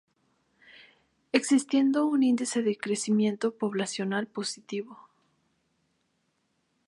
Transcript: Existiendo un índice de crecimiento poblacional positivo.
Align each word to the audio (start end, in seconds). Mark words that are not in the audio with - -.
Existiendo 1.31 2.07
un 2.07 2.23
índice 2.23 2.63
de 2.63 2.75
crecimiento 2.75 3.53
poblacional 3.55 4.25
positivo. 4.25 4.97